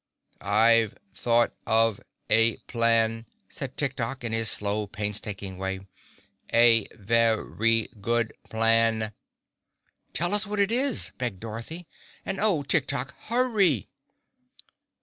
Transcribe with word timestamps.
"I've 0.41 0.97
thought 1.13 1.53
of 1.67 2.01
a 2.27 2.57
plan," 2.65 3.27
said 3.49 3.77
Tik 3.77 3.97
Tok, 3.97 4.23
in 4.23 4.31
his 4.33 4.49
slow, 4.49 4.87
painstaking 4.87 5.59
way. 5.59 5.81
"A 6.51 6.87
ve 6.95 7.29
ry 7.35 7.87
good 8.01 8.33
plan." 8.49 9.11
"Tell 10.13 10.33
us 10.33 10.47
what 10.47 10.57
it 10.59 10.71
is," 10.71 11.11
begged 11.19 11.39
Dorothy. 11.39 11.85
"And 12.25 12.39
Oh, 12.41 12.63
Tik 12.63 12.87
Tok, 12.87 13.13
hurry!" 13.25 13.89